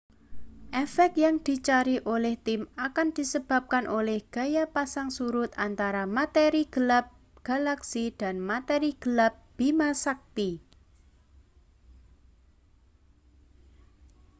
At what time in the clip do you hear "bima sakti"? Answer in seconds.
9.61-10.57